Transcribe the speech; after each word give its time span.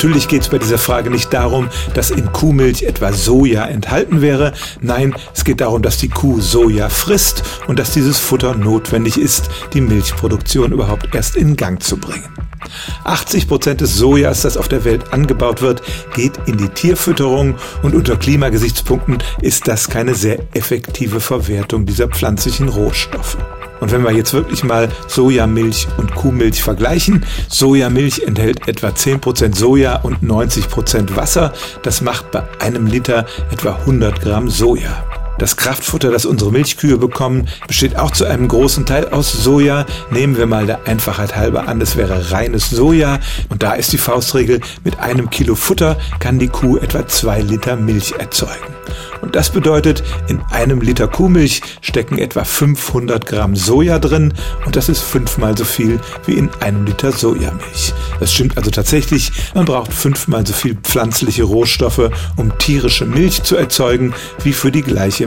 Natürlich 0.00 0.28
geht 0.28 0.40
es 0.40 0.48
bei 0.48 0.56
dieser 0.56 0.78
Frage 0.78 1.10
nicht 1.10 1.30
darum, 1.30 1.68
dass 1.92 2.10
in 2.10 2.32
Kuhmilch 2.32 2.84
etwa 2.84 3.12
Soja 3.12 3.66
enthalten 3.66 4.22
wäre. 4.22 4.54
Nein, 4.80 5.14
es 5.34 5.44
geht 5.44 5.60
darum, 5.60 5.82
dass 5.82 5.98
die 5.98 6.08
Kuh 6.08 6.40
Soja 6.40 6.88
frisst 6.88 7.42
und 7.66 7.78
dass 7.78 7.92
dieses 7.92 8.18
Futter 8.18 8.54
notwendig 8.54 9.18
ist, 9.18 9.50
die 9.74 9.82
Milchproduktion 9.82 10.72
überhaupt 10.72 11.14
erst 11.14 11.36
in 11.36 11.54
Gang 11.54 11.82
zu 11.82 11.98
bringen. 11.98 12.30
80 13.04 13.46
Prozent 13.46 13.82
des 13.82 13.94
Sojas, 13.94 14.40
das 14.40 14.56
auf 14.56 14.68
der 14.68 14.84
Welt 14.86 15.12
angebaut 15.12 15.60
wird, 15.60 15.82
geht 16.14 16.32
in 16.46 16.56
die 16.56 16.70
Tierfütterung 16.70 17.56
und 17.82 17.94
unter 17.94 18.16
Klimagesichtspunkten 18.16 19.18
ist 19.42 19.68
das 19.68 19.90
keine 19.90 20.14
sehr 20.14 20.38
effektive 20.54 21.20
Verwertung 21.20 21.84
dieser 21.84 22.08
pflanzlichen 22.08 22.70
Rohstoffe. 22.70 23.36
Und 23.80 23.92
wenn 23.92 24.04
wir 24.04 24.12
jetzt 24.12 24.32
wirklich 24.32 24.62
mal 24.62 24.88
Sojamilch 25.08 25.88
und 25.96 26.14
Kuhmilch 26.14 26.62
vergleichen, 26.62 27.24
Sojamilch 27.48 28.22
enthält 28.26 28.68
etwa 28.68 28.88
10% 28.88 29.56
Soja 29.56 29.96
und 29.96 30.22
90% 30.22 31.16
Wasser. 31.16 31.52
Das 31.82 32.00
macht 32.00 32.30
bei 32.30 32.42
einem 32.60 32.86
Liter 32.86 33.26
etwa 33.50 33.76
100 33.76 34.20
Gramm 34.20 34.48
Soja. 34.48 35.09
Das 35.40 35.56
Kraftfutter, 35.56 36.10
das 36.10 36.26
unsere 36.26 36.52
Milchkühe 36.52 36.98
bekommen, 36.98 37.48
besteht 37.66 37.96
auch 37.96 38.10
zu 38.10 38.26
einem 38.26 38.46
großen 38.46 38.84
Teil 38.84 39.08
aus 39.08 39.32
Soja. 39.32 39.86
Nehmen 40.10 40.36
wir 40.36 40.44
mal 40.44 40.66
der 40.66 40.86
Einfachheit 40.86 41.34
halber 41.34 41.66
an, 41.66 41.80
es 41.80 41.96
wäre 41.96 42.30
reines 42.30 42.68
Soja. 42.68 43.18
Und 43.48 43.62
da 43.62 43.72
ist 43.72 43.90
die 43.94 43.98
Faustregel, 43.98 44.60
mit 44.84 45.00
einem 45.00 45.30
Kilo 45.30 45.54
Futter 45.54 45.96
kann 46.18 46.38
die 46.38 46.48
Kuh 46.48 46.76
etwa 46.76 47.08
zwei 47.08 47.40
Liter 47.40 47.76
Milch 47.76 48.12
erzeugen. 48.18 48.74
Und 49.22 49.36
das 49.36 49.50
bedeutet, 49.50 50.02
in 50.28 50.40
einem 50.50 50.80
Liter 50.80 51.06
Kuhmilch 51.06 51.62
stecken 51.80 52.18
etwa 52.18 52.44
500 52.44 53.26
Gramm 53.26 53.54
Soja 53.54 53.98
drin 53.98 54.32
und 54.64 54.76
das 54.76 54.88
ist 54.88 55.02
fünfmal 55.02 55.56
so 55.56 55.64
viel 55.64 56.00
wie 56.26 56.34
in 56.34 56.48
einem 56.60 56.86
Liter 56.86 57.12
Sojamilch. 57.12 57.92
Das 58.18 58.32
stimmt 58.32 58.56
also 58.56 58.70
tatsächlich, 58.70 59.30
man 59.54 59.66
braucht 59.66 59.92
fünfmal 59.92 60.46
so 60.46 60.52
viel 60.52 60.74
pflanzliche 60.74 61.44
Rohstoffe, 61.44 62.10
um 62.36 62.56
tierische 62.58 63.04
Milch 63.04 63.42
zu 63.42 63.56
erzeugen, 63.56 64.14
wie 64.42 64.52
für 64.52 64.72
die 64.72 64.82
gleiche 64.82 65.26